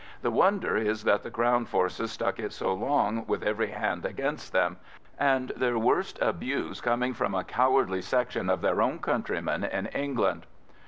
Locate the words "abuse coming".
6.23-7.13